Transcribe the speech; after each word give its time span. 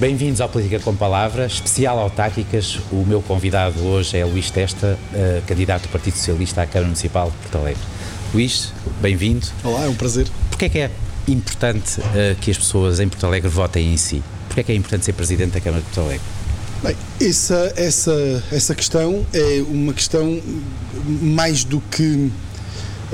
Bem-vindos 0.00 0.40
ao 0.40 0.48
Política 0.48 0.80
com 0.80 0.96
Palavras, 0.96 1.52
especial 1.52 1.98
autárquicas. 1.98 2.78
O 2.90 3.04
meu 3.06 3.20
convidado 3.20 3.84
hoje 3.84 4.16
é 4.16 4.24
Luís 4.24 4.50
Testa, 4.50 4.98
uh, 5.12 5.42
candidato 5.46 5.82
do 5.82 5.88
Partido 5.90 6.14
Socialista 6.14 6.62
à 6.62 6.66
Câmara 6.66 6.86
Municipal 6.86 7.30
de 7.30 7.36
Porto 7.36 7.58
Alegre. 7.58 7.82
Luís, 8.32 8.72
bem-vindo. 9.02 9.46
Olá, 9.62 9.84
é 9.84 9.88
um 9.90 9.94
prazer. 9.94 10.26
Porquê 10.48 10.64
é 10.64 10.68
que 10.70 10.78
é 10.78 10.90
importante 11.28 12.00
uh, 12.00 12.34
que 12.40 12.50
as 12.50 12.56
pessoas 12.56 12.98
em 12.98 13.10
Porto 13.10 13.26
Alegre 13.26 13.50
votem 13.50 13.92
em 13.92 13.98
si? 13.98 14.22
Porquê 14.46 14.60
é 14.62 14.64
que 14.64 14.72
é 14.72 14.74
importante 14.74 15.04
ser 15.04 15.12
Presidente 15.12 15.50
da 15.50 15.60
Câmara 15.60 15.82
de 15.82 15.88
Porto 15.90 16.00
Alegre? 16.06 16.24
Bem, 16.82 16.96
essa, 17.20 17.70
essa, 17.76 18.44
essa 18.50 18.74
questão 18.74 19.26
é 19.34 19.62
uma 19.68 19.92
questão 19.92 20.40
mais 21.20 21.62
do 21.62 21.78
que 21.78 22.32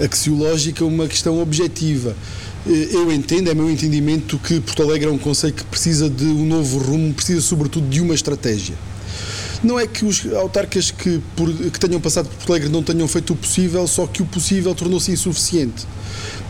axiológica, 0.01 0.85
uma 0.85 1.09
questão 1.09 1.41
objetiva. 1.41 2.15
Eh, 2.69 2.89
eu 2.93 3.13
entendo, 3.13 3.51
é 3.51 3.55
meu 3.55 3.71
entendimento, 3.71 4.39
que 4.39 4.61
Porto 4.61 4.83
Alegre 4.83 5.09
é 5.09 5.11
um 5.11 5.19
conceito 5.19 5.63
que 5.63 5.71
precisa 5.71 6.11
de 6.11 6.25
um 6.25 6.45
novo 6.45 6.79
rumo, 6.79 7.15
precisa 7.15 7.41
sobretudo 7.41 7.89
de 7.89 8.01
uma 8.01 8.15
estratégia. 8.15 8.75
Não 9.67 9.81
é 9.81 9.87
que 9.87 10.05
os 10.05 10.25
autarcas 10.33 10.93
que, 10.93 11.21
por, 11.35 11.53
que 11.53 11.81
tenham 11.81 12.01
passado 12.01 12.29
por 12.29 12.37
Porto 12.37 12.51
Alegre 12.53 12.69
não 12.69 12.85
tenham 12.85 13.09
feito 13.09 13.33
o 13.33 13.37
possível, 13.37 13.85
só 13.89 14.07
que 14.07 14.23
o 14.23 14.25
possível 14.25 14.73
tornou-se 14.77 15.11
insuficiente 15.11 15.85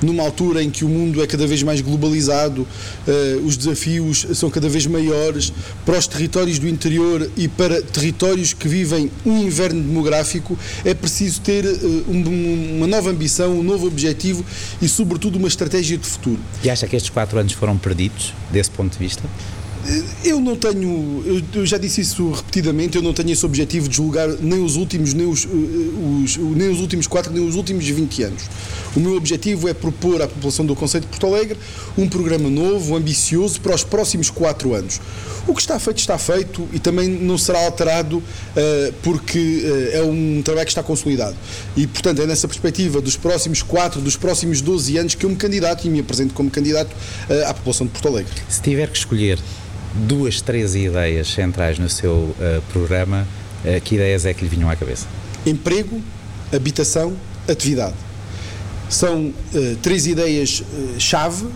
numa 0.02 0.22
altura 0.22 0.62
em 0.62 0.70
que 0.70 0.84
o 0.84 0.88
mundo 0.88 1.22
é 1.22 1.26
cada 1.26 1.46
vez 1.46 1.62
mais 1.62 1.80
globalizado, 1.80 2.60
uh, 2.62 3.46
os 3.46 3.56
desafios 3.56 4.26
são 4.34 4.50
cada 4.50 4.68
vez 4.68 4.86
maiores 4.86 5.50
para 5.86 5.98
os 5.98 6.06
territórios 6.06 6.58
do 6.58 6.68
interior 6.68 7.30
e 7.38 7.48
para 7.48 7.80
territórios 7.80 8.52
que 8.52 8.68
vivem 8.68 9.10
um 9.24 9.38
inverno 9.38 9.82
demográfico, 9.82 10.58
é 10.84 10.92
preciso 10.92 11.40
ter 11.40 11.64
uh, 11.64 12.04
um, 12.10 12.76
uma 12.76 12.86
nova 12.86 13.08
ambição, 13.08 13.58
um 13.58 13.62
novo 13.62 13.86
objetivo 13.86 14.45
e, 14.82 14.86
sobretudo, 14.86 15.38
uma 15.38 15.48
estratégia 15.48 15.96
de 15.96 16.06
futuro. 16.06 16.38
E 16.62 16.68
acha 16.68 16.86
que 16.86 16.95
estes 16.95 17.08
quatro 17.08 17.38
anos 17.38 17.54
foram 17.54 17.78
perdidos, 17.78 18.34
desse 18.52 18.70
ponto 18.70 18.92
de 18.92 18.98
vista? 18.98 19.23
Eu 20.27 20.41
não 20.41 20.57
tenho, 20.57 21.45
eu 21.55 21.65
já 21.65 21.79
disse 21.79 22.01
isso 22.01 22.32
repetidamente, 22.32 22.96
eu 22.96 23.02
não 23.02 23.13
tenho 23.13 23.30
esse 23.30 23.46
objetivo 23.46 23.88
de 23.88 23.95
julgar 23.95 24.29
nem 24.29 24.60
os 24.60 24.74
últimos, 24.74 25.15
nem 25.15 25.24
os, 25.24 25.45
eh, 25.45 25.49
os, 25.49 26.37
nem 26.37 26.69
os 26.69 26.80
últimos 26.80 27.07
4, 27.07 27.32
nem 27.32 27.46
os 27.46 27.55
últimos 27.55 27.87
20 27.87 28.24
anos. 28.24 28.43
O 28.97 28.99
meu 28.99 29.15
objetivo 29.15 29.69
é 29.69 29.73
propor 29.73 30.21
à 30.21 30.27
população 30.27 30.66
do 30.66 30.74
Conselho 30.74 31.02
de 31.02 31.10
Porto 31.10 31.27
Alegre 31.29 31.57
um 31.97 32.09
programa 32.09 32.51
novo, 32.51 32.97
ambicioso, 32.97 33.60
para 33.60 33.73
os 33.73 33.85
próximos 33.85 34.29
4 34.29 34.74
anos. 34.74 35.01
O 35.47 35.54
que 35.54 35.60
está 35.60 35.79
feito, 35.79 35.99
está 35.99 36.19
feito 36.19 36.66
e 36.73 36.80
também 36.80 37.09
não 37.09 37.38
será 37.38 37.65
alterado 37.65 38.16
uh, 38.16 38.23
porque 39.04 39.38
uh, 39.38 39.97
é 39.97 40.02
um 40.02 40.43
trabalho 40.43 40.66
que 40.66 40.73
está 40.73 40.82
consolidado. 40.82 41.37
E, 41.77 41.87
portanto, 41.87 42.21
é 42.21 42.27
nessa 42.27 42.49
perspectiva 42.49 43.01
dos 43.01 43.16
próximos 43.16 43.63
4, 43.63 44.01
dos 44.01 44.16
próximos 44.16 44.60
12 44.60 44.99
anos 44.99 45.15
que 45.15 45.24
eu 45.24 45.30
me 45.30 45.37
candidato 45.37 45.87
e 45.87 45.88
me 45.88 46.01
apresento 46.01 46.35
como 46.35 46.51
candidato 46.51 46.91
à 47.49 47.54
população 47.54 47.87
de 47.87 47.93
Porto 47.93 48.09
Alegre. 48.09 48.32
Se 48.49 48.60
tiver 48.60 48.91
que 48.91 48.99
escolher 48.99 49.38
duas, 49.96 50.40
três 50.40 50.74
ideias 50.74 51.28
centrais 51.28 51.78
no 51.78 51.88
seu 51.88 52.12
uh, 52.12 52.36
programa, 52.72 53.26
uh, 53.64 53.80
que 53.80 53.94
ideias 53.94 54.24
é 54.26 54.34
que 54.34 54.42
lhe 54.42 54.48
vinham 54.48 54.68
à 54.68 54.76
cabeça? 54.76 55.06
Emprego, 55.44 56.00
habitação, 56.54 57.14
atividade. 57.48 57.94
São 58.88 59.26
uh, 59.26 59.76
três 59.82 60.06
ideias-chave, 60.06 61.46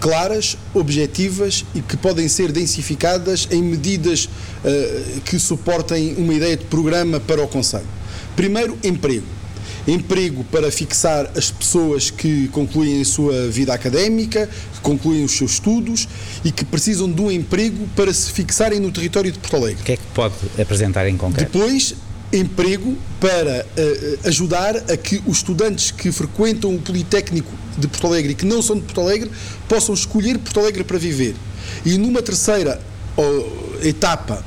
claras, 0.00 0.56
objetivas 0.72 1.64
e 1.74 1.82
que 1.82 1.96
podem 1.96 2.26
ser 2.28 2.50
densificadas 2.50 3.46
em 3.50 3.62
medidas 3.62 4.30
que 5.26 5.38
suportem 5.38 6.14
uma 6.16 6.32
ideia 6.32 6.56
de 6.56 6.64
programa 6.64 7.20
para 7.20 7.42
o 7.42 7.46
Conselho. 7.46 7.84
Primeiro, 8.34 8.78
emprego 8.82 9.26
emprego 9.86 10.44
para 10.44 10.70
fixar 10.70 11.30
as 11.36 11.50
pessoas 11.50 12.10
que 12.10 12.48
concluem 12.48 13.00
a 13.00 13.04
sua 13.04 13.48
vida 13.48 13.72
académica, 13.72 14.48
que 14.74 14.80
concluem 14.80 15.24
os 15.24 15.32
seus 15.32 15.52
estudos 15.52 16.08
e 16.44 16.50
que 16.50 16.64
precisam 16.64 17.10
de 17.10 17.20
um 17.20 17.30
emprego 17.30 17.88
para 17.94 18.12
se 18.12 18.30
fixarem 18.32 18.80
no 18.80 18.90
território 18.90 19.30
de 19.30 19.38
Porto 19.38 19.56
Alegre. 19.56 19.82
O 19.82 19.84
que 19.84 19.92
é 19.92 19.96
que 19.96 20.06
pode 20.14 20.34
apresentar 20.60 21.06
em 21.08 21.16
concreto? 21.16 21.58
Depois, 21.58 21.94
emprego 22.32 22.96
para 23.18 23.66
uh, 23.66 24.28
ajudar 24.28 24.76
a 24.76 24.96
que 24.96 25.20
os 25.26 25.38
estudantes 25.38 25.90
que 25.90 26.12
frequentam 26.12 26.74
o 26.74 26.80
Politécnico 26.80 27.52
de 27.76 27.88
Porto 27.88 28.06
Alegre 28.06 28.32
e 28.32 28.34
que 28.34 28.46
não 28.46 28.62
são 28.62 28.76
de 28.76 28.82
Porto 28.82 29.00
Alegre 29.00 29.30
possam 29.68 29.94
escolher 29.94 30.38
Porto 30.38 30.60
Alegre 30.60 30.84
para 30.84 30.98
viver. 30.98 31.34
E 31.84 31.98
numa 31.98 32.22
terceira 32.22 32.80
etapa, 33.82 34.44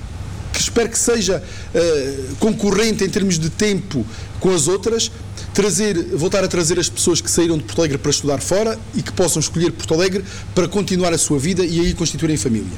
espero 0.63 0.89
que 0.89 0.97
seja 0.97 1.41
uh, 1.41 2.35
concorrente 2.35 3.03
em 3.03 3.09
termos 3.09 3.37
de 3.37 3.49
tempo 3.49 4.05
com 4.39 4.53
as 4.53 4.67
outras, 4.67 5.11
trazer, 5.53 5.95
voltar 6.15 6.43
a 6.43 6.47
trazer 6.47 6.79
as 6.79 6.89
pessoas 6.89 7.21
que 7.21 7.29
saíram 7.29 7.57
de 7.57 7.63
Porto 7.63 7.79
Alegre 7.79 7.97
para 7.97 8.11
estudar 8.11 8.41
fora 8.41 8.77
e 8.93 9.01
que 9.01 9.11
possam 9.11 9.39
escolher 9.39 9.71
Porto 9.71 9.93
Alegre 9.93 10.23
para 10.53 10.67
continuar 10.67 11.13
a 11.13 11.17
sua 11.17 11.39
vida 11.39 11.65
e 11.65 11.79
aí 11.79 11.93
constituírem 11.93 12.35
família. 12.37 12.77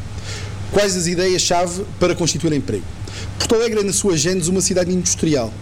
Quais 0.71 0.95
as 0.95 1.07
ideias-chave 1.07 1.85
para 1.99 2.13
constituir 2.13 2.53
emprego? 2.53 2.83
Porto 3.39 3.55
Alegre 3.55 3.79
é, 3.79 3.83
na 3.83 3.93
sua 3.93 4.17
gênese, 4.17 4.49
uma 4.49 4.61
cidade 4.61 4.91
industrial. 4.91 5.53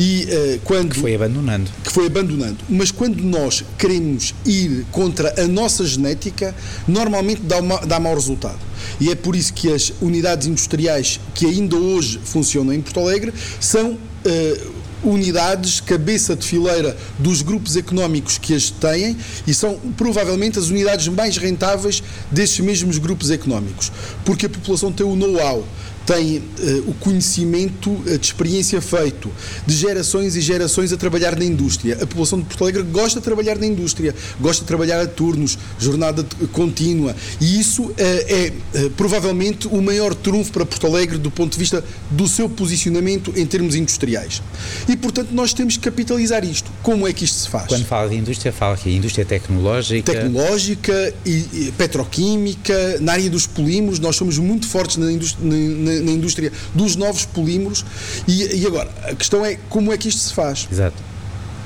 E 0.00 0.24
uh, 0.24 0.60
quando. 0.64 0.94
Que 0.94 1.00
foi 1.00 1.14
abandonando. 1.14 1.70
Que 1.84 1.92
foi 1.92 2.06
abandonando. 2.06 2.56
Mas 2.70 2.90
quando 2.90 3.22
nós 3.22 3.62
queremos 3.76 4.34
ir 4.46 4.86
contra 4.90 5.42
a 5.42 5.46
nossa 5.46 5.84
genética, 5.84 6.54
normalmente 6.88 7.42
dá, 7.42 7.58
uma, 7.58 7.78
dá 7.80 8.00
mau 8.00 8.14
resultado. 8.14 8.58
E 8.98 9.10
é 9.10 9.14
por 9.14 9.36
isso 9.36 9.52
que 9.52 9.70
as 9.70 9.92
unidades 10.00 10.46
industriais 10.46 11.20
que 11.34 11.44
ainda 11.44 11.76
hoje 11.76 12.18
funcionam 12.24 12.72
em 12.72 12.80
Porto 12.80 13.00
Alegre 13.00 13.34
são. 13.60 13.98
Uh, 14.24 14.79
unidades 15.02 15.80
cabeça 15.80 16.36
de 16.36 16.46
fileira 16.46 16.96
dos 17.18 17.42
grupos 17.42 17.76
económicos 17.76 18.38
que 18.38 18.54
as 18.54 18.70
têm 18.70 19.16
e 19.46 19.54
são 19.54 19.78
provavelmente 19.96 20.58
as 20.58 20.68
unidades 20.68 21.08
mais 21.08 21.36
rentáveis 21.36 22.02
desses 22.30 22.60
mesmos 22.60 22.98
grupos 22.98 23.30
económicos, 23.30 23.90
porque 24.24 24.46
a 24.46 24.48
população 24.48 24.92
tem 24.92 25.06
o 25.06 25.16
know-how, 25.16 25.66
tem 26.06 26.38
uh, 26.38 26.90
o 26.90 26.94
conhecimento 26.94 27.90
uh, 27.90 28.18
de 28.18 28.26
experiência 28.26 28.80
feito, 28.80 29.30
de 29.66 29.76
gerações 29.76 30.34
e 30.34 30.40
gerações 30.40 30.92
a 30.92 30.96
trabalhar 30.96 31.36
na 31.36 31.44
indústria. 31.44 31.94
A 31.94 32.06
população 32.06 32.40
de 32.40 32.46
Porto 32.46 32.64
Alegre 32.64 32.82
gosta 32.82 33.20
de 33.20 33.24
trabalhar 33.24 33.58
na 33.58 33.66
indústria, 33.66 34.14
gosta 34.40 34.62
de 34.62 34.66
trabalhar 34.66 35.00
a 35.00 35.06
turnos, 35.06 35.58
jornada 35.78 36.26
contínua, 36.52 37.14
e 37.40 37.60
isso 37.60 37.84
uh, 37.84 37.94
é 37.98 38.52
provavelmente 38.96 39.68
o 39.68 39.80
maior 39.80 40.14
trunfo 40.14 40.52
para 40.52 40.66
Porto 40.66 40.86
Alegre 40.86 41.18
do 41.18 41.30
ponto 41.30 41.52
de 41.52 41.58
vista 41.58 41.84
do 42.10 42.26
seu 42.26 42.48
posicionamento 42.48 43.32
em 43.36 43.46
termos 43.46 43.74
industriais. 43.74 44.42
E, 44.90 44.96
portanto, 44.96 45.28
nós 45.30 45.54
temos 45.54 45.76
que 45.76 45.84
capitalizar 45.84 46.44
isto. 46.44 46.68
Como 46.82 47.06
é 47.06 47.12
que 47.12 47.24
isto 47.24 47.38
se 47.38 47.48
faz? 47.48 47.68
Quando 47.68 47.84
fala 47.84 48.08
de 48.08 48.16
indústria, 48.16 48.52
fala 48.52 48.76
que 48.76 48.90
indústria 48.90 49.24
tecnológica. 49.24 50.12
Tecnológica 50.12 51.14
e, 51.24 51.30
e 51.52 51.74
petroquímica, 51.78 52.98
na 52.98 53.12
área 53.12 53.30
dos 53.30 53.46
polímeros, 53.46 54.00
nós 54.00 54.16
somos 54.16 54.36
muito 54.36 54.66
fortes 54.66 54.96
na 54.96 55.12
indústria. 55.12 55.46
Na, 55.46 56.00
na, 56.00 56.10
indústria 56.10 56.52
dos 56.74 56.96
novos 56.96 57.24
polímeros. 57.24 57.84
E, 58.26 58.62
e, 58.62 58.66
agora, 58.66 58.90
a 59.04 59.14
questão 59.14 59.46
é 59.46 59.56
como 59.68 59.92
é 59.92 59.96
que 59.96 60.08
isto 60.08 60.22
se 60.22 60.34
faz? 60.34 60.66
Exato. 60.72 61.00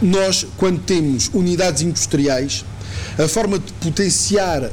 Nós, 0.03 0.47
quando 0.59 0.81
temos 0.81 1.31
unidades 1.33 1.81
industriais, 1.81 2.63
a 3.19 3.27
forma 3.27 3.59
de 3.59 3.73
potenciar 3.75 4.65
uh, 4.65 4.71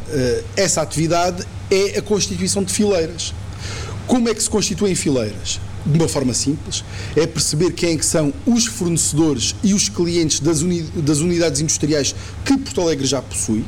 essa 0.57 0.81
atividade 0.81 1.47
é 1.69 1.99
a 1.99 2.01
constituição 2.01 2.65
de 2.65 2.73
fileiras. 2.73 3.33
Como 4.05 4.27
é 4.27 4.33
que 4.33 4.43
se 4.43 4.49
constituem 4.49 4.93
fileiras? 4.93 5.57
De 5.85 5.97
uma 5.97 6.07
forma 6.07 6.33
simples, 6.33 6.83
é 7.15 7.25
perceber 7.25 7.71
quem 7.71 7.93
é 7.93 7.97
que 7.97 8.05
são 8.05 8.33
os 8.45 8.67
fornecedores 8.67 9.55
e 9.63 9.73
os 9.73 9.89
clientes 9.89 10.39
das, 10.39 10.61
uni 10.61 10.83
das 10.95 11.19
unidades 11.19 11.59
industriais 11.59 12.13
que 12.45 12.57
Porto 12.57 12.81
Alegre 12.81 13.05
já 13.05 13.21
possui 13.21 13.65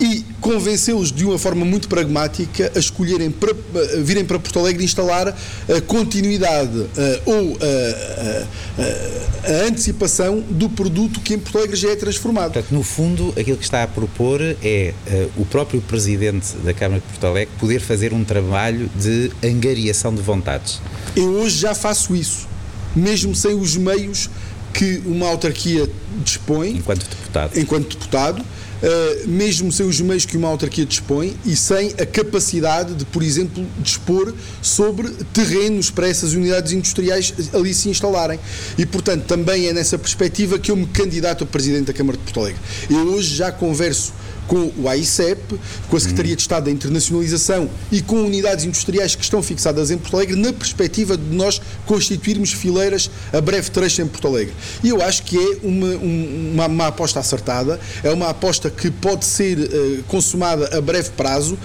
e 0.00 0.24
convencê-los 0.40 1.12
de 1.12 1.24
uma 1.24 1.38
forma 1.38 1.64
muito 1.64 1.88
pragmática 1.88 2.70
a 2.74 2.78
escolherem 2.78 3.30
para, 3.30 3.54
virem 4.02 4.24
para 4.24 4.38
Porto 4.38 4.58
Alegre 4.58 4.84
instalar 4.84 5.28
a 5.28 5.80
continuidade 5.82 6.78
uh, 6.78 6.90
ou 7.24 7.58
a, 7.60 8.82
a, 8.82 9.52
a, 9.52 9.66
antecipação 9.66 10.40
do 10.50 10.68
produto 10.68 11.20
que 11.20 11.34
em 11.34 11.38
Porto 11.38 11.58
Alegre 11.58 11.76
já 11.76 11.90
é 11.90 11.96
transformado. 11.96 12.52
Portanto, 12.52 12.72
no 12.72 12.82
fundo, 12.82 13.32
aquilo 13.38 13.56
que 13.56 13.64
está 13.64 13.82
a 13.82 13.86
propor 13.86 14.40
é 14.62 14.92
o 15.36 15.44
próprio 15.44 15.80
Presidente 15.80 16.56
da 16.64 16.74
Câmara 16.74 17.00
de 17.00 17.06
Porto 17.06 17.26
Alegre 17.26 17.54
poder 17.58 17.80
fazer 17.80 18.12
um 18.12 18.24
trabalho 18.24 18.90
de 18.96 19.30
angariação 19.42 20.14
de 20.14 20.22
vontades. 20.22 20.80
Eu 21.14 21.28
hoje 21.30 21.58
já 21.58 21.74
faço 21.74 22.14
isso, 22.14 22.48
mesmo 22.94 23.34
sem 23.34 23.54
os 23.54 23.76
meios 23.76 24.28
que 24.72 25.00
uma 25.06 25.28
autarquia 25.28 25.88
dispõe. 26.24 26.70
Enquanto 26.70 27.08
deputado. 27.08 27.58
Enquanto 27.58 27.88
deputado 27.96 28.44
mesmo 29.26 29.72
sem 29.72 29.86
os 29.86 30.00
meios 30.00 30.26
que 30.26 30.36
uma 30.36 30.48
autarquia 30.48 30.84
dispõe 30.84 31.36
e 31.44 31.56
sem 31.56 31.94
a 32.00 32.06
capacidade 32.06 32.94
de, 32.94 33.04
por 33.04 33.22
exemplo, 33.22 33.64
dispor 33.78 34.34
sobre 34.60 35.10
terrenos 35.32 35.90
para 35.90 36.08
essas 36.08 36.34
unidades 36.34 36.72
industriais 36.72 37.32
ali 37.52 37.72
se 37.74 37.88
instalarem. 37.88 38.38
E, 38.76 38.84
portanto, 38.84 39.24
também 39.24 39.66
é 39.66 39.72
nessa 39.72 39.98
perspectiva 39.98 40.58
que 40.58 40.70
eu 40.70 40.76
me 40.76 40.86
candidato 40.86 41.44
a 41.44 41.46
Presidente 41.46 41.86
da 41.86 41.92
Câmara 41.92 42.18
de 42.18 42.24
Porto 42.24 42.40
Alegre. 42.40 42.60
Eu 42.90 43.14
hoje 43.14 43.34
já 43.34 43.50
converso 43.50 44.12
com 44.46 44.70
o 44.76 44.88
AICEP, 44.88 45.58
com 45.88 45.96
a 45.96 46.00
Secretaria 46.00 46.36
de 46.36 46.42
Estado 46.42 46.64
da 46.64 46.70
Internacionalização 46.70 47.68
e 47.90 48.02
com 48.02 48.16
unidades 48.16 48.64
industriais 48.64 49.14
que 49.14 49.22
estão 49.22 49.42
fixadas 49.42 49.90
em 49.90 49.98
Porto 49.98 50.16
Alegre, 50.16 50.36
na 50.36 50.52
perspectiva 50.52 51.16
de 51.16 51.34
nós 51.34 51.60
constituirmos 51.86 52.52
fileiras 52.52 53.10
a 53.32 53.40
breve 53.40 53.70
trecho 53.70 54.02
em 54.02 54.06
Porto 54.06 54.28
Alegre. 54.28 54.54
E 54.82 54.88
eu 54.88 55.02
acho 55.02 55.22
que 55.22 55.38
é 55.38 55.58
uma, 55.62 55.88
uma, 55.96 56.66
uma 56.66 56.86
aposta 56.88 57.20
acertada, 57.20 57.80
é 58.02 58.10
uma 58.10 58.28
aposta 58.28 58.70
que 58.76 58.90
pode 58.90 59.24
ser 59.24 59.58
uh, 59.58 60.02
consumada 60.04 60.76
a 60.76 60.80
breve 60.80 61.10
prazo 61.10 61.58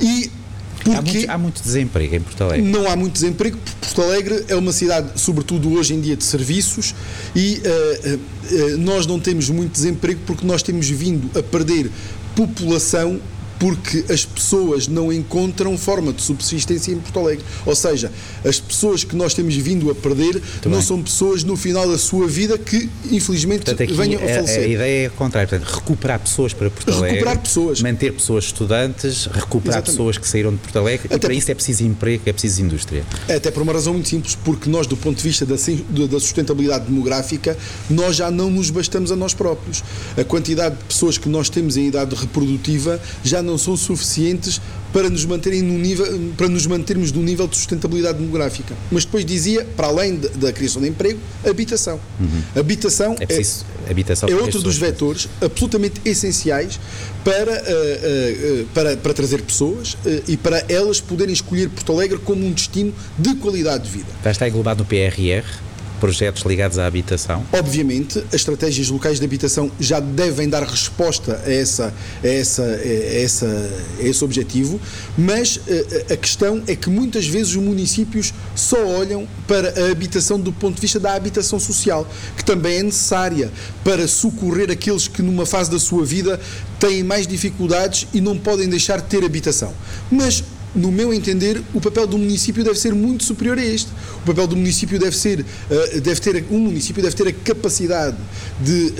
e 0.00 0.30
Porque 0.76 0.90
há 0.96 1.02
muito, 1.02 1.30
há 1.30 1.38
muito, 1.38 1.62
desemprego 1.62 2.14
em 2.14 2.20
Porto 2.20 2.44
Alegre. 2.44 2.68
Não 2.68 2.90
há 2.90 2.96
muito 2.96 3.14
desemprego, 3.14 3.58
Porto 3.80 4.02
Alegre 4.02 4.44
é 4.48 4.54
uma 4.54 4.72
cidade, 4.72 5.20
sobretudo 5.20 5.72
hoje 5.72 5.94
em 5.94 6.00
dia, 6.00 6.16
de 6.16 6.24
serviços 6.24 6.94
e 7.34 7.60
uh, 7.64 8.14
uh, 8.14 8.78
nós 8.78 9.06
não 9.06 9.18
temos 9.18 9.50
muito 9.50 9.72
desemprego 9.72 10.20
porque 10.26 10.46
nós 10.46 10.62
temos 10.62 10.88
vindo 10.88 11.30
a 11.38 11.42
perder 11.42 11.90
população 12.34 13.20
porque 13.58 14.04
as 14.10 14.24
pessoas 14.24 14.86
não 14.88 15.12
encontram 15.12 15.76
forma 15.78 16.12
de 16.12 16.22
subsistência 16.22 16.92
em 16.92 16.98
Porto 16.98 17.20
Alegre. 17.20 17.44
Ou 17.64 17.74
seja, 17.74 18.10
as 18.44 18.60
pessoas 18.60 19.04
que 19.04 19.16
nós 19.16 19.34
temos 19.34 19.54
vindo 19.56 19.90
a 19.90 19.94
perder 19.94 20.34
Muito 20.34 20.68
não 20.68 20.78
bem. 20.78 20.82
são 20.82 21.02
pessoas 21.02 21.42
no 21.42 21.56
final 21.56 21.88
da 21.88 21.98
sua 21.98 22.26
vida 22.26 22.58
que, 22.58 22.88
infelizmente, 23.10 23.64
Portanto, 23.64 23.94
venham 23.94 24.22
a 24.22 24.26
falecer. 24.26 24.62
A, 24.62 24.66
ideia 24.66 25.06
é 25.06 25.08
contrária, 25.08 25.48
portanto, 25.48 25.68
recuperar 25.74 26.20
pessoas 26.20 26.52
para 26.52 26.70
Porto 26.70 26.90
Alegre, 26.90 27.10
recuperar 27.10 27.38
pessoas. 27.38 27.82
manter 27.82 28.12
pessoas 28.12 28.44
estudantes, 28.44 29.26
recuperar 29.26 29.78
Exatamente. 29.78 29.84
pessoas 29.86 30.18
que 30.18 30.28
saíram 30.28 30.50
de 30.52 30.58
Porto 30.58 30.78
Alegre 30.78 31.06
Até 31.06 31.16
e 31.16 31.20
para 31.20 31.34
isso 31.34 31.50
é 31.50 31.54
preciso 31.54 31.84
emprego, 31.84 32.22
é 32.26 32.32
preciso 32.32 32.62
indústria. 32.62 33.04
Até 33.28 33.50
por 33.50 33.62
uma 33.62 33.72
razão 33.72 33.92
muito 33.94 34.08
simples, 34.08 34.36
porque 34.44 34.68
nós, 34.68 34.86
do 34.86 34.96
ponto 34.96 35.16
de 35.16 35.22
vista 35.22 35.46
da, 35.46 35.54
da 35.54 36.20
sustentabilidade 36.20 36.86
demográfica, 36.86 37.56
nós 37.88 38.16
já 38.16 38.30
não 38.30 38.50
nos 38.50 38.70
bastamos 38.70 39.10
a 39.10 39.16
nós 39.16 39.34
próprios. 39.34 39.82
A 40.16 40.24
quantidade 40.24 40.76
de 40.76 40.84
pessoas 40.84 41.16
que 41.18 41.28
nós 41.28 41.48
temos 41.48 41.76
em 41.76 41.86
idade 41.88 42.14
reprodutiva 42.14 43.00
já 43.24 43.42
não 43.46 43.56
são 43.56 43.76
suficientes 43.76 44.60
para 44.92 45.10
nos 45.10 45.24
manterem 45.24 45.62
no 45.62 45.78
nível, 45.78 46.32
para 46.36 46.48
nos 46.48 46.66
mantermos 46.66 47.12
num 47.12 47.22
nível 47.22 47.46
de 47.46 47.56
sustentabilidade 47.56 48.18
demográfica. 48.18 48.74
Mas 48.90 49.04
depois 49.04 49.24
dizia, 49.24 49.64
para 49.76 49.88
além 49.88 50.16
de, 50.16 50.28
da 50.30 50.52
criação 50.52 50.80
de 50.80 50.88
emprego, 50.88 51.20
habitação. 51.46 52.00
Uhum. 52.18 52.42
Habitação 52.60 53.16
é, 53.20 53.26
preciso, 53.26 53.64
é, 53.86 53.90
habitação 53.90 54.28
é 54.28 54.34
outro 54.34 54.60
dos 54.60 54.78
vetores 54.78 55.28
absolutamente 55.40 56.00
essenciais 56.04 56.80
para, 57.22 57.52
uh, 57.52 58.62
uh, 58.62 58.66
para, 58.72 58.96
para 58.96 59.12
trazer 59.12 59.42
pessoas 59.42 59.94
uh, 59.94 60.22
e 60.26 60.36
para 60.36 60.64
elas 60.68 61.00
poderem 61.00 61.34
escolher 61.34 61.68
Porto 61.68 61.92
Alegre 61.92 62.18
como 62.18 62.46
um 62.46 62.52
destino 62.52 62.94
de 63.18 63.34
qualidade 63.34 63.84
de 63.84 63.90
vida. 63.90 64.08
Já 64.24 64.30
está 64.30 64.48
englobado 64.48 64.82
no 64.82 64.88
PRR? 64.88 65.65
Projetos 65.96 66.42
ligados 66.42 66.78
à 66.78 66.86
habitação? 66.86 67.44
Obviamente, 67.52 68.18
as 68.28 68.34
estratégias 68.34 68.88
locais 68.88 69.18
de 69.18 69.24
habitação 69.24 69.70
já 69.80 70.00
devem 70.00 70.48
dar 70.48 70.62
resposta 70.62 71.40
a, 71.44 71.52
essa, 71.52 71.92
a, 72.22 72.26
essa, 72.26 72.62
a, 72.62 73.22
essa, 73.22 73.70
a 73.98 74.02
esse 74.02 74.24
objetivo, 74.24 74.80
mas 75.16 75.60
a, 76.08 76.14
a 76.14 76.16
questão 76.16 76.62
é 76.66 76.76
que 76.76 76.88
muitas 76.88 77.26
vezes 77.26 77.50
os 77.50 77.62
municípios 77.62 78.32
só 78.54 78.84
olham 78.86 79.26
para 79.46 79.86
a 79.86 79.90
habitação 79.90 80.38
do 80.38 80.52
ponto 80.52 80.76
de 80.76 80.82
vista 80.82 81.00
da 81.00 81.14
habitação 81.14 81.58
social, 81.58 82.06
que 82.36 82.44
também 82.44 82.78
é 82.78 82.82
necessária 82.82 83.50
para 83.82 84.06
socorrer 84.06 84.70
aqueles 84.70 85.08
que 85.08 85.22
numa 85.22 85.46
fase 85.46 85.70
da 85.70 85.78
sua 85.78 86.04
vida 86.04 86.40
têm 86.78 87.02
mais 87.02 87.26
dificuldades 87.26 88.06
e 88.12 88.20
não 88.20 88.36
podem 88.38 88.68
deixar 88.68 89.00
de 89.00 89.04
ter 89.04 89.24
habitação. 89.24 89.72
Mas 90.10 90.42
no 90.76 90.92
meu 90.92 91.12
entender, 91.12 91.60
o 91.74 91.80
papel 91.80 92.06
do 92.06 92.18
município 92.18 92.62
deve 92.62 92.78
ser 92.78 92.94
muito 92.94 93.24
superior 93.24 93.58
a 93.58 93.64
este. 93.64 93.90
O 94.22 94.26
papel 94.26 94.46
do 94.46 94.56
município 94.56 94.98
deve 94.98 95.16
ser, 95.16 95.40
uh, 95.40 96.00
deve 96.00 96.20
ter, 96.20 96.44
um 96.50 96.58
município 96.58 97.02
deve 97.02 97.16
ter 97.16 97.28
a 97.28 97.32
capacidade 97.32 98.16
de 98.60 98.92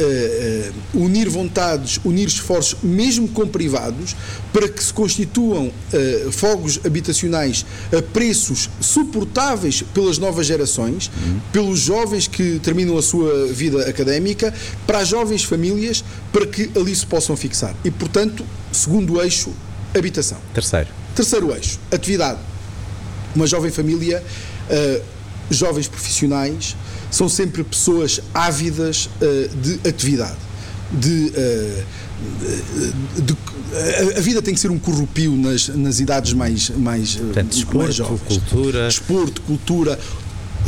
uh, 0.94 1.02
unir 1.02 1.28
vontades, 1.28 2.00
unir 2.04 2.26
esforços, 2.28 2.78
mesmo 2.82 3.28
com 3.28 3.46
privados, 3.46 4.16
para 4.52 4.68
que 4.68 4.82
se 4.82 4.92
constituam 4.92 5.70
fogos 6.30 6.80
habitacionais 6.84 7.64
a 7.96 8.00
preços 8.00 8.70
suportáveis 8.80 9.82
pelas 9.82 10.18
novas 10.18 10.46
gerações, 10.46 11.10
uhum. 11.16 11.40
pelos 11.52 11.80
jovens 11.80 12.26
que 12.26 12.58
terminam 12.60 12.96
a 12.96 13.02
sua 13.02 13.46
vida 13.48 13.88
académica, 13.88 14.54
para 14.86 14.98
as 14.98 15.08
jovens 15.08 15.44
famílias, 15.44 16.04
para 16.32 16.46
que 16.46 16.70
ali 16.74 16.94
se 16.94 17.06
possam 17.06 17.36
fixar. 17.36 17.74
E, 17.84 17.90
portanto, 17.90 18.44
segundo 18.72 19.20
eixo, 19.20 19.52
habitação. 19.94 20.38
Terceiro. 20.54 21.05
Terceiro 21.16 21.50
eixo, 21.54 21.80
atividade. 21.90 22.38
Uma 23.34 23.46
jovem 23.46 23.70
família, 23.70 24.22
uh, 24.70 25.02
jovens 25.50 25.88
profissionais, 25.88 26.76
são 27.10 27.26
sempre 27.28 27.64
pessoas 27.64 28.20
ávidas 28.34 29.08
uh, 29.20 29.56
de 29.56 29.88
atividade. 29.88 30.36
De, 30.92 31.32
uh, 31.34 31.84
de, 33.16 33.22
de, 33.22 33.36
a 34.16 34.20
vida 34.20 34.42
tem 34.42 34.54
que 34.54 34.60
ser 34.60 34.70
um 34.70 34.78
corrupio 34.78 35.34
nas, 35.34 35.68
nas 35.68 36.00
idades 36.00 36.34
mais, 36.34 36.70
mais, 36.70 37.16
Portanto, 37.16 37.48
desporto, 37.48 37.78
mais 37.78 37.94
jovens. 37.94 38.20
cultura. 38.20 38.86
Desporto, 38.86 39.40
cultura, 39.42 39.98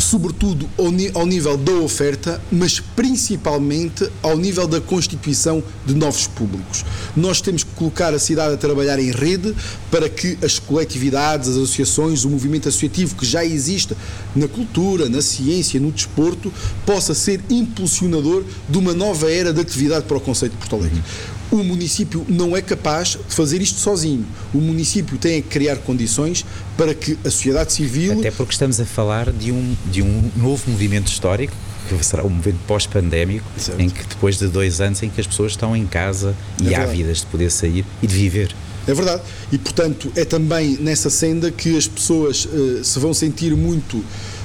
sobretudo 0.09 0.67
ao, 1.15 1.27
nível 1.27 1.55
da 1.59 1.73
oferta, 1.73 2.41
mas 2.51 2.81
principalmente 2.81 4.09
ao 4.23 4.39
nível 4.39 4.67
da 4.67 4.81
constituição 4.81 5.63
de 5.85 5.95
novos 5.95 6.27
públicos. 6.27 6.83
Nós 7.15 7.43
temos 7.43 7.63
que 7.63 7.71
colocar 7.73 8.15
a 8.15 8.19
cidade 8.19 8.55
a 8.55 8.57
trabalhar 8.57 8.99
em 8.99 9.11
rede 9.11 9.55
para 9.91 10.09
que 10.09 10.39
as 10.43 10.59
coletividades, 10.59 11.51
as 11.51 11.57
associações, 11.57 12.25
o 12.25 12.31
movimento 12.31 12.71
associativo 12.71 13.17
que 13.17 13.27
já 13.27 13.45
existe 13.45 13.95
na 14.35 14.49
cultura, 14.49 15.11
na 15.11 15.21
ciência, 15.21 15.79
no 15.79 15.93
desporto, 15.93 16.51
possa 16.87 17.13
ser 17.13 17.43
impulsionador 17.51 18.45
de 18.67 18.79
uma 18.79 18.95
nova 18.95 19.31
era 19.31 19.53
de 19.53 19.61
atividade 19.61 20.07
para 20.07 20.17
o 20.17 20.21
Conceito 20.21 20.53
de 20.53 20.59
Porto 20.59 20.77
Alegre. 20.77 21.03
O 21.51 21.65
município 21.65 22.25
não 22.29 22.57
é 22.57 22.61
capaz 22.61 23.11
de 23.11 23.35
fazer 23.35 23.63
isto 23.63 23.79
sozinho. 23.79 24.27
O 24.53 24.59
município 24.59 25.17
tem 25.17 25.41
que 25.41 25.49
criar 25.49 25.77
condições 25.77 26.45
para 26.77 26.95
que 26.95 27.19
a 27.25 27.31
sociedade 27.31 27.73
civil. 27.73 28.19
Até 28.19 28.31
porque 28.31 28.53
estamos 28.53 28.81
a 28.81 28.85
falar 28.85 29.33
de 29.33 29.51
um, 29.51 29.75
de 29.91 30.03
um 30.03 30.31
novo 30.37 30.71
movimento 30.71 31.09
histórico 31.09 31.55
que 31.97 32.05
será 32.05 32.23
um 32.23 32.29
movimento 32.29 32.61
pós-pandémico, 32.67 33.47
em 33.79 33.89
que 33.89 34.05
depois 34.07 34.39
de 34.39 34.47
dois 34.49 34.81
anos 34.81 35.03
em 35.03 35.09
que 35.09 35.21
as 35.21 35.27
pessoas 35.27 35.53
estão 35.53 35.75
em 35.75 35.87
casa 35.87 36.37
é 36.61 36.69
e 36.69 36.75
há 36.75 36.85
vidas 36.85 37.21
de 37.21 37.27
poder 37.27 37.51
sair 37.51 37.85
e 38.03 38.07
de 38.07 38.15
viver. 38.15 38.55
É 38.87 38.95
verdade. 38.95 39.23
E, 39.53 39.59
portanto, 39.59 40.11
é 40.17 40.25
também 40.25 40.79
nessa 40.81 41.11
senda 41.11 41.51
que 41.51 41.77
as 41.77 41.87
pessoas 41.87 42.47
uh, 42.47 42.83
se 42.83 42.99
vão 42.99 43.13
sentir 43.13 43.55
muito 43.55 44.03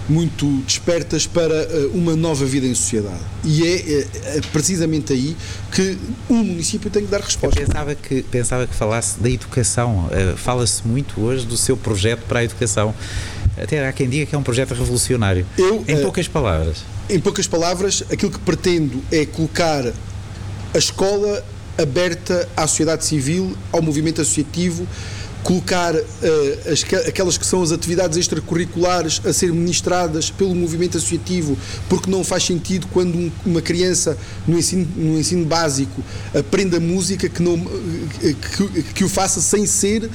muito 0.08 0.46
despertas 0.64 1.26
para 1.26 1.54
eh, 1.54 1.90
uma 1.94 2.16
nova 2.16 2.46
vida 2.46 2.68
em 2.68 2.76
sociedade. 2.76 3.22
E 3.44 3.66
é, 3.66 3.76
é, 3.76 4.38
é 4.38 4.42
precisamente 4.52 5.14
aí 5.14 5.36
que 5.72 5.98
um 6.30 6.44
município 6.44 6.90
tem 6.90 7.06
que 7.06 7.12
dar 7.12 7.22
resposta. 7.22 7.60
Eu 7.60 7.68
pensava 7.68 7.96
que, 7.96 8.22
pensava 8.24 8.68
que 8.68 8.76
falasse 8.76 9.20
da 9.20 9.30
educação. 9.30 10.10
Fala-se 10.38 10.86
muito 10.86 11.22
hoje 11.22 11.46
do 11.46 11.58
seu 11.58 11.78
projeto 11.78 12.24
para 12.28 12.40
a 12.40 12.44
educação. 12.44 12.94
Até 13.58 13.88
há 13.88 13.92
quem 13.92 14.10
diga 14.10 14.26
que 14.26 14.36
é 14.36 14.38
um 14.38 14.44
projeto 14.44 14.74
revolucionário. 14.74 15.46
Eu, 15.58 15.84
em 15.88 16.02
poucas 16.02 16.28
palavras. 16.28 16.84
Em 17.10 17.20
poucas 17.20 17.48
palavras, 17.48 18.04
aquilo 18.12 18.32
que 18.32 18.40
pretendo 18.40 19.02
é 19.12 19.26
colocar 19.26 19.86
a 20.74 20.78
escola 20.78 21.44
aberta 21.78 22.48
à 22.56 22.68
sociedade 22.68 23.06
civil, 23.06 23.56
ao 23.72 23.82
movimento 23.82 24.22
associativo, 24.22 24.88
colocar 25.44 25.94
uh, 25.94 26.72
as, 26.72 26.84
aquelas 27.08 27.38
que 27.38 27.46
são 27.46 27.62
as 27.62 27.72
atividades 27.72 28.18
extracurriculares 28.18 29.22
a 29.26 29.34
ser 29.34 29.52
ministradas 29.52 30.32
pelo 30.32 30.56
movimento 30.56 30.98
associativo, 30.98 31.58
porque 31.90 32.10
não 32.10 32.24
faz 32.24 32.46
sentido 32.46 32.88
quando 32.92 33.16
um, 33.16 33.32
uma 33.46 33.62
criança 33.62 34.18
no 34.48 34.58
ensino, 34.58 34.88
no 34.96 35.20
ensino 35.20 35.46
básico 35.46 36.04
aprenda 36.34 36.80
música 36.80 37.28
que, 37.28 37.42
não, 37.42 37.56
eh, 38.24 38.34
que, 38.56 38.84
que 38.84 39.04
o 39.04 39.10
faça 39.10 39.42
sem 39.42 39.66
ser 39.66 40.06
uh, 40.06 40.10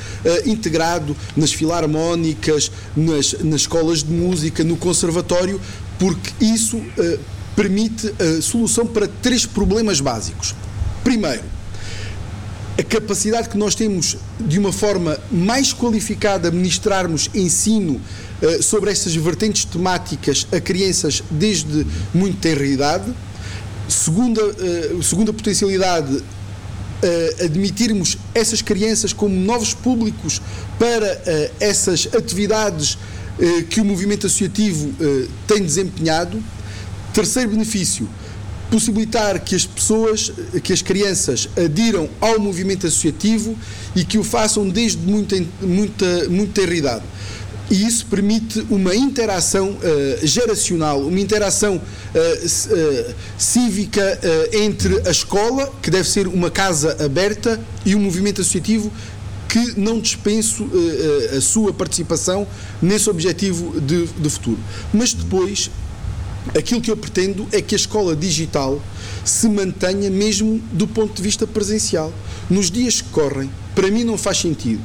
integrado 0.47 1.17
nas 1.37 1.53
filarmónicas, 1.53 2.73
nas, 2.97 3.35
nas 3.41 3.61
escolas 3.63 4.03
de 4.03 4.11
música, 4.11 4.65
no 4.65 4.77
conservatório, 4.77 5.61
porque 5.99 6.45
isso 6.45 6.79
uh, 6.79 7.19
permite 7.55 8.13
a 8.19 8.41
solução 8.41 8.87
para 8.87 9.07
três 9.07 9.45
problemas 9.45 10.01
básicos. 10.01 10.55
Primeiro, 11.05 11.58
a 12.79 12.83
capacidade 12.85 13.49
que 13.49 13.59
nós 13.59 13.75
temos 13.75 14.17
de 14.39 14.57
uma 14.57 14.73
forma 14.73 15.19
mais 15.33 15.73
qualificada 15.73 16.49
ministrarmos 16.49 17.29
ensino 17.35 18.01
uh, 18.41 18.63
sobre 18.63 18.93
estas 18.93 19.17
vertentes 19.17 19.65
temáticas 19.65 20.47
a 20.53 20.61
crianças 20.61 21.25
desde 21.29 21.85
muito 22.15 22.39
tenra 22.39 22.65
idade. 22.65 23.13
Segunda, 23.89 24.41
uh, 24.47 25.03
segunda 25.03 25.33
potencialidade, 25.33 26.19
uh, 26.19 27.45
admitirmos 27.45 28.17
essas 28.33 28.63
crianças 28.63 29.13
como 29.13 29.35
novos 29.35 29.75
públicos 29.75 30.41
para 30.79 31.21
essas 31.59 32.09
atividades 32.15 32.97
que 33.71 33.81
o 33.81 33.85
movimento 33.85 34.27
associativo 34.27 34.93
tem 35.47 35.63
desempenhado. 35.63 36.43
Terceiro 37.13 37.51
benefício, 37.51 38.09
possibilitar 38.71 39.41
que 39.41 39.55
as 39.55 39.67
pessoas, 39.67 40.33
que 40.63 40.73
as 40.73 40.83
crianças 40.83 41.49
adiram 41.57 42.09
ao 42.21 42.39
movimento 42.39 42.87
associativo 42.87 43.57
e 43.95 44.05
que 44.05 44.19
o 44.19 44.25
façam 44.25 44.69
desde 44.69 44.99
muita, 44.99 45.37
muita, 45.61 46.29
muita 46.29 46.63
idade. 46.63 47.05
E 47.71 47.87
isso 47.87 48.07
permite 48.07 48.65
uma 48.71 48.95
interação 48.95 49.73
uh, 49.73 50.27
geracional, 50.27 51.03
uma 51.03 51.21
interação 51.21 51.77
uh, 51.77 51.81
uh, 51.81 53.15
cívica 53.37 54.19
entre 54.53 55.07
a 55.07 55.11
escola, 55.11 55.71
que 55.83 55.91
deve 55.91 56.09
ser 56.09 56.27
uma 56.27 56.51
casa 56.51 56.97
aberta, 57.05 57.61
e 57.85 57.95
o 57.95 58.01
movimento 58.01 58.41
associativo, 58.41 58.91
que 59.49 59.79
não 59.81 59.99
dispenso 59.99 60.69
a 61.35 61.41
sua 61.41 61.73
participação 61.73 62.47
nesse 62.83 63.09
objetivo 63.09 63.81
de, 63.81 64.05
de 64.07 64.29
futuro. 64.29 64.59
Mas 64.93 65.15
depois 65.15 65.71
Aquilo 66.57 66.81
que 66.81 66.90
eu 66.90 66.97
pretendo 66.97 67.47
é 67.52 67.61
que 67.61 67.75
a 67.75 67.76
escola 67.76 68.17
digital 68.17 68.83
se 69.25 69.49
mantenha 69.49 70.11
mesmo 70.11 70.61
do 70.73 70.87
ponto 70.87 71.14
de 71.14 71.23
vista 71.23 71.47
presencial. 71.47 72.12
Nos 72.49 72.71
dias 72.71 73.00
que 73.00 73.11
correm, 73.11 73.50
para 73.75 73.90
mim 73.90 74.05
não 74.05 74.17
faz 74.17 74.38
sentido 74.38 74.81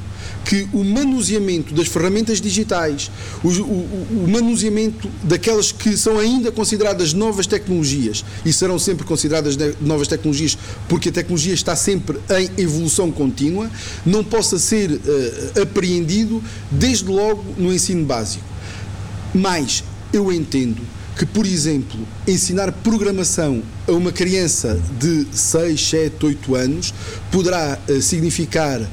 que 0.46 0.67
o 0.74 0.84
manuseamento 0.84 1.74
das 1.74 1.88
ferramentas 1.88 2.41
digitais, 2.41 3.10
o, 3.43 3.48
o, 3.48 4.24
o, 4.24 4.27
manuseamento 4.29 5.10
daquelas 5.24 5.72
que 5.72 5.96
são 5.98 6.20
ainda 6.20 6.51
consideradas 6.51 7.13
novas 7.13 7.48
tecnologias 7.48 8.25
e 8.46 8.51
serão 8.51 8.77
sempre 8.77 9.05
consideradas 9.05 9.58
novas 9.79 10.08
tecnologias 10.08 10.58
porque 10.88 11.10
a 11.10 11.12
tecnologia 11.12 11.53
está 11.53 11.75
sempre 11.75 12.20
em 12.38 12.62
evolução 12.62 13.12
contínua, 13.12 13.70
não 14.05 14.24
possa 14.24 14.60
ser 14.60 14.91
uh, 14.91 15.62
apreendido 15.62 16.43
desde 16.70 17.05
logo 17.05 17.43
no 17.58 17.74
ensino 17.74 18.05
básico. 18.05 18.43
Mas 19.34 19.84
eu 20.12 20.32
entendo 20.32 20.82
que, 21.17 21.25
por 21.25 21.46
exemplo, 21.46 22.00
ensinar 22.27 22.72
programação 22.72 23.62
a 23.88 23.91
uma 23.91 24.12
criança 24.12 24.79
de 25.00 25.27
6, 25.32 25.89
7, 25.89 26.25
8 26.25 26.55
anos 26.55 26.93
poderá 27.32 27.77
uh, 27.88 28.01
significar 28.01 28.82
uh, 28.82 28.88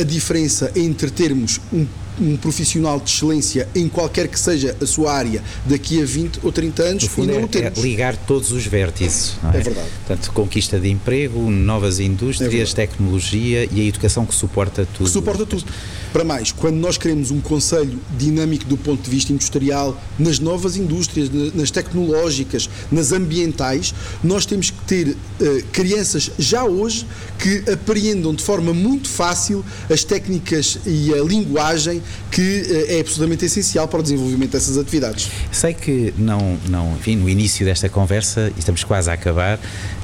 a 0.00 0.02
diferença 0.02 0.72
entre 0.74 1.10
termos 1.10 1.60
um 1.72 1.86
um 2.20 2.36
profissional 2.36 3.00
de 3.00 3.10
excelência 3.10 3.68
em 3.74 3.88
qualquer 3.88 4.28
que 4.28 4.38
seja 4.38 4.76
a 4.80 4.86
sua 4.86 5.12
área 5.12 5.42
daqui 5.66 6.02
a 6.02 6.04
20 6.04 6.40
ou 6.42 6.52
30 6.52 6.82
anos 6.82 7.04
e 7.04 7.20
não 7.22 7.34
é, 7.34 7.44
o 7.44 7.48
temos. 7.48 7.78
É 7.78 7.82
ligar 7.82 8.16
todos 8.16 8.52
os 8.52 8.66
vértices. 8.66 9.34
É? 9.44 9.58
é? 9.58 9.60
verdade. 9.60 9.88
Portanto, 10.06 10.32
conquista 10.32 10.78
de 10.78 10.90
emprego, 10.90 11.50
novas 11.50 12.00
indústrias, 12.00 12.72
é 12.72 12.74
tecnologia 12.74 13.68
e 13.70 13.80
a 13.80 13.84
educação 13.84 14.26
que 14.26 14.34
suporta 14.34 14.86
tudo. 14.94 15.06
Que 15.06 15.12
suporta 15.12 15.46
tudo. 15.46 15.64
Para 16.12 16.24
mais, 16.24 16.52
quando 16.52 16.76
nós 16.76 16.98
queremos 16.98 17.30
um 17.30 17.40
conselho 17.40 17.98
dinâmico 18.18 18.66
do 18.66 18.76
ponto 18.76 19.02
de 19.02 19.10
vista 19.10 19.32
industrial, 19.32 19.98
nas 20.18 20.38
novas 20.38 20.76
indústrias, 20.76 21.30
nas 21.54 21.70
tecnológicas, 21.70 22.68
nas 22.90 23.12
ambientais, 23.12 23.94
nós 24.22 24.44
temos 24.44 24.70
que 24.70 24.80
ter 24.82 25.08
uh, 25.08 25.64
crianças 25.72 26.30
já 26.38 26.64
hoje 26.64 27.06
que 27.38 27.64
apreendam 27.70 28.34
de 28.34 28.42
forma 28.42 28.74
muito 28.74 29.08
fácil 29.08 29.64
as 29.90 30.04
técnicas 30.04 30.78
e 30.84 31.14
a 31.14 31.22
linguagem 31.22 32.01
que 32.30 32.62
uh, 32.62 32.92
é 32.92 33.00
absolutamente 33.00 33.44
essencial 33.44 33.88
para 33.88 34.00
o 34.00 34.02
desenvolvimento 34.02 34.52
dessas 34.52 34.78
atividades. 34.78 35.30
Sei 35.50 35.74
que 35.74 36.12
não, 36.16 36.58
não, 36.68 36.92
enfim, 36.94 37.16
no 37.16 37.28
início 37.28 37.64
desta 37.64 37.88
conversa, 37.88 38.52
estamos 38.56 38.84
quase 38.84 39.10
a 39.10 39.14
acabar, 39.14 39.58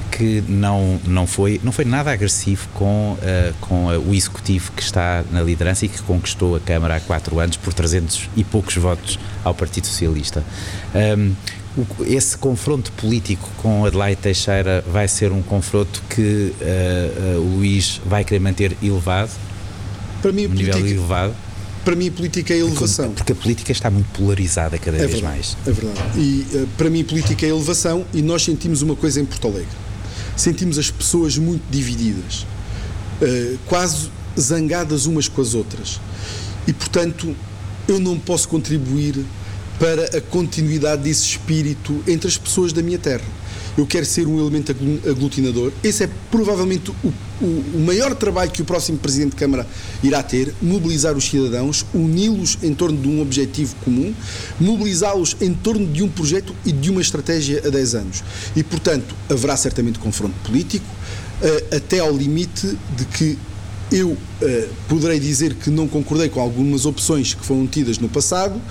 que 0.09 0.43
não, 0.47 0.99
não, 1.05 1.25
foi, 1.25 1.59
não 1.63 1.71
foi 1.71 1.85
nada 1.85 2.11
agressivo 2.11 2.67
com, 2.73 3.13
uh, 3.13 3.53
com 3.61 3.85
uh, 3.85 4.09
o 4.09 4.13
executivo 4.13 4.71
que 4.71 4.81
está 4.81 5.23
na 5.31 5.41
liderança 5.41 5.85
e 5.85 5.89
que 5.89 6.01
conquistou 6.01 6.55
a 6.55 6.59
Câmara 6.59 6.95
há 6.95 6.99
quatro 6.99 7.39
anos 7.39 7.57
por 7.57 7.73
300 7.73 8.29
e 8.35 8.43
poucos 8.43 8.75
votos 8.75 9.19
ao 9.43 9.53
Partido 9.53 9.87
Socialista. 9.87 10.43
Um, 10.93 11.33
esse 12.05 12.37
confronto 12.37 12.91
político 12.93 13.49
com 13.57 13.85
Adelaide 13.85 14.21
Teixeira 14.21 14.83
vai 14.91 15.07
ser 15.07 15.31
um 15.31 15.41
confronto 15.41 16.01
que 16.09 16.53
uh, 16.59 17.39
o 17.39 17.57
Luís 17.57 18.01
vai 18.05 18.23
querer 18.23 18.39
manter 18.39 18.75
elevado? 18.81 19.31
Para 20.21 20.31
mim, 20.31 20.47
um 20.47 20.49
política, 20.49 20.77
nível 20.77 20.97
elevado? 20.97 21.35
Para 21.89 21.95
mim, 21.95 22.09
a 22.09 22.11
política 22.11 22.53
é 22.53 22.57
elevação. 22.59 23.11
Porque 23.13 23.31
a 23.31 23.35
política 23.35 23.71
está 23.71 23.89
muito 23.89 24.07
polarizada 24.11 24.77
cada 24.77 24.97
é 24.97 24.99
vez 24.99 25.13
verdade, 25.13 25.35
mais. 25.35 25.57
É 25.65 25.71
verdade. 25.71 26.19
E 26.19 26.67
para 26.77 26.89
mim, 26.89 27.01
a 27.01 27.05
política 27.05 27.45
é 27.45 27.49
elevação 27.49 28.05
e 28.13 28.21
nós 28.21 28.43
sentimos 28.43 28.81
uma 28.81 28.95
coisa 28.95 29.19
em 29.19 29.25
Porto 29.25 29.47
Alegre 29.47 29.89
sentimos 30.39 30.79
as 30.79 30.89
pessoas 30.89 31.37
muito 31.37 31.63
divididas, 31.69 32.45
uh, 33.21 33.59
quase 33.65 34.09
zangadas 34.39 35.05
umas 35.05 35.27
com 35.27 35.41
as 35.41 35.53
outras. 35.53 35.99
E, 36.65 36.73
portanto, 36.73 37.35
eu 37.87 37.99
não 37.99 38.17
posso 38.17 38.47
contribuir 38.47 39.25
para 39.79 40.17
a 40.17 40.21
continuidade 40.21 41.03
desse 41.03 41.25
espírito 41.25 42.03
entre 42.05 42.27
as 42.27 42.37
pessoas 42.37 42.73
da 42.73 42.83
minha 42.83 42.99
terra. 42.99 43.23
Eu 43.77 43.87
quero 43.87 44.05
ser 44.05 44.27
um 44.27 44.37
elemento 44.37 44.75
aglutinador. 45.09 45.71
Esse 45.81 46.03
é 46.03 46.09
provavelmente 46.29 46.91
o, 46.91 47.13
o, 47.41 47.45
o 47.75 47.79
maior 47.79 48.13
trabalho 48.13 48.51
que 48.51 48.61
o 48.61 48.65
próximo 48.65 48.97
Presidente 48.97 49.31
de 49.31 49.35
Câmara 49.37 49.65
irá 50.03 50.21
ter: 50.21 50.53
mobilizar 50.61 51.15
os 51.15 51.23
cidadãos, 51.23 51.85
uni-los 51.93 52.57
em 52.61 52.73
torno 52.73 52.97
de 52.97 53.07
um 53.07 53.21
objetivo 53.21 53.75
comum, 53.77 54.13
mobilizá-los 54.59 55.37
em 55.39 55.53
torno 55.53 55.87
de 55.87 56.03
um 56.03 56.09
projeto 56.09 56.53
e 56.65 56.73
de 56.73 56.89
uma 56.89 56.99
estratégia 56.99 57.61
a 57.65 57.69
10 57.69 57.95
anos. 57.95 58.23
E, 58.53 58.63
portanto, 58.63 59.15
haverá 59.29 59.55
certamente 59.55 59.97
confronto 59.97 60.35
político, 60.43 60.85
eh, 61.41 61.77
até 61.77 61.99
ao 61.99 62.11
limite 62.11 62.77
de 62.97 63.05
que 63.05 63.37
eu 63.91 64.11
uh, 64.11 64.17
poderei 64.87 65.19
dizer 65.19 65.55
que 65.55 65.69
não 65.69 65.87
concordei 65.87 66.29
com 66.29 66.39
algumas 66.39 66.85
opções 66.85 67.33
que 67.33 67.43
foram 67.43 67.65
tidas 67.65 67.97
no 67.97 68.07
passado 68.07 68.55
uh, 68.55 68.61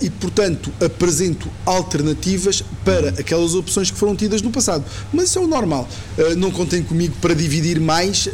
e, 0.00 0.08
portanto, 0.08 0.72
apresento 0.80 1.48
alternativas 1.66 2.62
para 2.84 3.10
aquelas 3.10 3.54
opções 3.54 3.90
que 3.90 3.96
foram 3.96 4.14
tidas 4.14 4.42
no 4.42 4.50
passado. 4.50 4.84
Mas 5.12 5.30
isso 5.30 5.38
é 5.38 5.42
o 5.42 5.46
normal. 5.46 5.88
Uh, 6.16 6.36
não 6.36 6.50
contem 6.50 6.82
comigo 6.82 7.14
para 7.20 7.34
dividir 7.34 7.80
mais, 7.80 8.28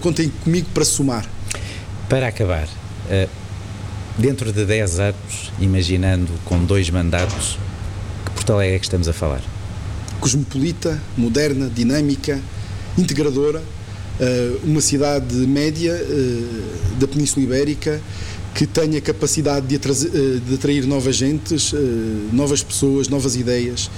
contem 0.00 0.30
comigo 0.42 0.68
para 0.72 0.84
somar. 0.84 1.26
Para 2.08 2.28
acabar, 2.28 2.68
dentro 4.18 4.52
de 4.52 4.64
10 4.64 5.00
anos, 5.00 5.52
imaginando 5.58 6.30
com 6.44 6.64
dois 6.64 6.88
mandatos, 6.90 7.58
que 8.24 8.30
Porto 8.32 8.52
Alegre 8.52 8.76
é 8.76 8.78
que 8.78 8.86
estamos 8.86 9.08
a 9.08 9.12
falar? 9.12 9.42
Cosmopolita, 10.20 11.00
moderna, 11.16 11.68
dinâmica, 11.68 12.40
integradora 12.96 13.62
uma 14.62 14.80
cidade 14.80 15.34
média 15.34 15.92
eh, 15.92 16.98
da 16.98 17.08
Península 17.08 17.44
Ibérica 17.44 18.00
que 18.54 18.68
tenha 18.68 19.00
capacidade 19.00 19.66
de, 19.66 19.74
eh, 19.74 20.40
de 20.46 20.54
atrair 20.54 20.86
novas 20.86 21.16
gentes, 21.16 21.74
novas 22.32 22.62
pessoas, 22.62 23.08
novas 23.08 23.34
ideias, 23.34 23.90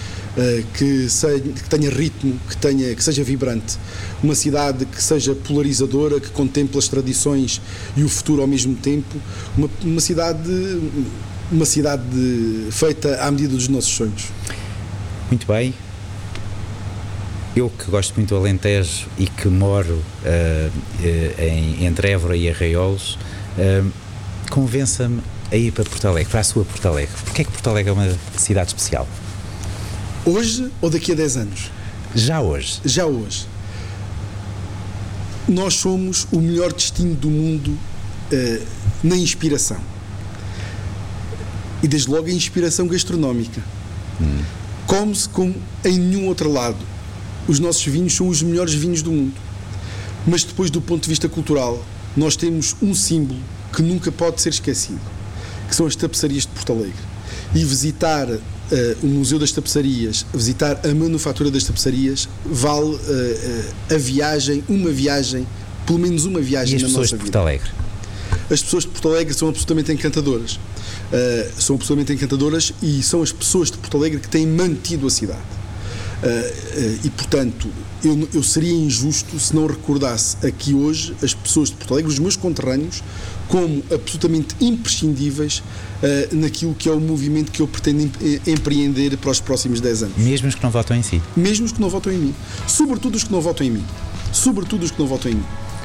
que, 0.73 1.07
que, 1.09 1.69
tenha 1.69 1.91
ritmo, 1.91 2.41
que, 2.49 2.57
tenha, 2.57 2.95
que 2.95 3.05
seja 3.05 3.23
vibrante. 3.23 3.77
Uma 4.23 4.35
cidade 4.35 4.87
que 4.87 5.03
seja 5.03 5.35
polarizadora, 5.35 6.19
que 6.19 6.31
contemple 6.31 6.79
as 6.79 6.89
tradições 6.89 7.61
e 7.95 8.03
o 8.03 8.09
futuro 8.09 8.41
ao 8.41 8.49
mesmo 8.49 8.75
tempo. 8.77 9.15
Uma, 9.59 9.69
uma 9.83 10.01
cidade, 10.01 10.81
uma 11.53 11.67
cidade 11.67 12.67
feita 12.71 13.17
à 13.17 13.31
medida 13.31 13.55
dos 13.55 13.69
nossos 13.69 13.91
sonhos. 13.91 14.31
Muito 15.31 15.47
bem, 15.47 15.75
eu 17.57 17.71
que 17.71 17.91
gosto 17.91 18.15
muito 18.17 18.29
do 18.29 18.37
Alentejo 18.37 19.09
e 19.17 19.27
que 19.27 19.49
moro 19.49 19.95
uh, 19.95 21.41
em, 21.41 21.87
entre 21.87 22.11
Évora 22.11 22.37
e 22.37 22.51
Arraiolos, 22.51 23.19
uh, 23.57 23.91
convença-me 24.51 25.23
a 25.51 25.57
ir 25.57 25.73
para 25.73 25.85
Porto 25.85 26.07
Alegre, 26.07 26.31
para 26.31 26.41
a 26.41 26.45
sua 26.45 26.67
Porto 26.67 26.87
Alegre. 26.87 27.15
Porquê 27.25 27.43
é 27.43 27.45
que 27.47 27.51
Porto 27.51 27.71
Alegre 27.71 27.91
é 27.91 27.93
uma 27.95 28.19
cidade 28.37 28.69
especial? 28.69 29.09
Hoje 30.27 30.71
ou 30.83 30.91
daqui 30.91 31.13
a 31.13 31.15
10 31.15 31.37
anos? 31.39 31.71
Já 32.15 32.43
hoje. 32.43 32.79
Já 32.85 33.07
hoje. 33.07 33.47
Nós 35.49 35.75
somos 35.75 36.27
o 36.31 36.41
melhor 36.41 36.75
destino 36.75 37.15
do 37.15 37.31
mundo 37.31 37.69
uh, 37.71 38.67
na 39.03 39.17
inspiração. 39.17 39.81
E 41.83 41.89
desde 41.89 42.11
logo 42.11 42.27
a 42.27 42.33
inspiração 42.33 42.87
gastronómica. 42.87 43.63
Hum. 44.21 44.43
Come-se 44.87 45.29
como 45.31 45.55
em 45.85 45.99
nenhum 45.99 46.27
outro 46.27 46.53
lado 46.53 46.96
os 47.49 47.59
nossos 47.59 47.85
vinhos 47.85 48.15
são 48.15 48.29
os 48.29 48.43
melhores 48.43 48.75
vinhos 48.75 49.03
do 49.03 49.13
mundo. 49.13 49.35
Mas 50.27 50.43
depois, 50.43 50.71
do 50.71 50.81
ponto 50.81 51.05
de 51.05 51.09
vista 51.09 51.29
cultural, 51.29 51.85
nós 52.17 52.35
temos 52.35 52.75
um 52.83 52.95
símbolo 52.95 53.39
que 53.73 53.83
nunca 53.83 54.11
pode 54.11 54.41
ser 54.41 54.49
esquecido, 54.49 55.01
que 55.69 55.75
são 55.75 55.87
as 55.87 55.95
tapeçarias 55.95 56.43
de 56.43 56.49
Porto 56.49 56.73
Alegre. 56.73 56.95
E 57.55 57.65
visitar 57.65 58.29
uh, 58.29 58.41
o 59.03 59.07
Museu 59.07 59.39
das 59.39 59.53
Tapeçarias, 59.53 60.27
visitar 60.35 60.81
a 60.85 60.95
manufatura 60.95 61.51
das 61.51 61.65
tapeçarias, 61.65 62.29
vale 62.45 62.87
uh, 62.87 62.97
uh, 62.97 63.95
a 63.95 63.99
viagem, 63.99 64.65
uma 64.69 64.91
viagem, 64.91 65.47
pelo 65.87 65.99
menos 65.99 66.25
uma 66.25 66.41
viagem 66.41 66.79
e 66.79 66.83
na 66.83 66.89
nossa 66.89 67.17
vida. 67.17 67.17
As 67.17 67.21
pessoas 67.21 67.21
de 67.21 67.31
Porto 67.31 67.37
Alegre? 67.37 67.71
As 68.51 68.63
pessoas 68.63 68.83
de 68.85 68.91
Porto 68.91 69.09
Alegre 69.09 69.35
são 69.35 69.49
absolutamente 69.49 69.93
encantadoras. 69.93 70.59
são 71.59 71.77
absolutamente 71.77 72.13
encantadoras 72.13 72.73
e 72.83 73.03
são 73.03 73.23
as 73.23 73.33
pessoas 73.33 73.71
de 73.71 73.79
Porto 73.79 73.97
Alegre 73.97 74.21
que 74.21 74.29
têm 74.29 74.47
mantido 74.47 75.07
a 75.07 75.11
cidade. 75.11 75.56
Uh, 76.23 76.27
uh, 76.27 77.01
e, 77.05 77.11
portanto, 77.11 77.69
eu, 78.03 78.29
eu, 78.33 78.43
seria 78.43 78.73
injusto 78.73 79.39
se 79.39 79.55
não 79.55 79.67
recordasse 79.67 80.37
aqui 80.47 80.73
hoje 80.73 81.15
as 81.23 81.35
pessoas 81.35 81.69
de 81.69 81.77
Porto 81.77 81.93
Alegre, 81.93 82.11
os 82.11 82.19
meus 82.19 82.37
conterrâneos, 82.37 83.03
como 83.49 83.83
absolutamente 83.93 84.55
imprescindíveis 84.61 85.59
uh, 85.59 86.35
naquilo 86.35 86.75
que 86.75 86.89
é 86.89 86.93
o 86.93 87.01
movimento 87.01 87.53
que 87.53 87.61
eu 87.61 87.69
pretendo 87.69 88.11
empreender 88.47 89.17
para 89.19 89.31
os 89.31 89.41
próximos 89.41 89.81
10 89.81 90.05
anos. 90.05 90.17
Mesmo 90.17 90.49
os 90.49 90.55
que 90.55 90.63
não 90.63 90.71
votam 90.71 90.97
em 90.97 91.03
si? 91.03 91.21
Mesmo 91.37 91.67
os 91.67 91.73
que 91.73 91.81
não 91.81 91.91
votam 91.91 92.13
em 92.13 92.19
mim. 92.19 92.35
Sobretudo 92.67 93.17
os 93.17 93.25
que 93.25 93.33
não 93.33 93.41
votam 93.41 93.67
em 93.67 93.71
mim. 93.71 93.85
Sobretudo 94.33 94.85
os 94.85 94.91
que 94.91 94.99
não 94.99 95.07
votam 95.07 95.31
em 95.31 95.35
mim. 95.35 95.45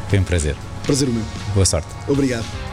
Foi 0.09 0.19
um 0.19 0.23
prazer. 0.23 0.55
Prazer 0.83 1.09
o 1.09 1.13
meu. 1.13 1.23
Boa 1.53 1.65
sorte. 1.65 1.87
Obrigado. 2.07 2.70